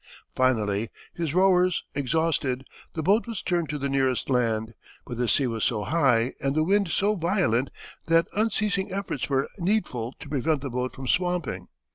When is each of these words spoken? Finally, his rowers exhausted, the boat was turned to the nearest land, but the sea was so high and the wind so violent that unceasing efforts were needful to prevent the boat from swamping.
Finally, 0.35 0.89
his 1.13 1.31
rowers 1.35 1.83
exhausted, 1.93 2.65
the 2.95 3.03
boat 3.03 3.27
was 3.27 3.43
turned 3.43 3.69
to 3.69 3.77
the 3.77 3.87
nearest 3.87 4.31
land, 4.31 4.73
but 5.05 5.15
the 5.17 5.27
sea 5.27 5.45
was 5.45 5.63
so 5.63 5.83
high 5.83 6.33
and 6.41 6.55
the 6.55 6.63
wind 6.63 6.87
so 6.89 7.15
violent 7.15 7.69
that 8.07 8.25
unceasing 8.35 8.91
efforts 8.91 9.29
were 9.29 9.47
needful 9.59 10.11
to 10.19 10.27
prevent 10.27 10.61
the 10.61 10.71
boat 10.71 10.95
from 10.95 11.07
swamping. 11.07 11.67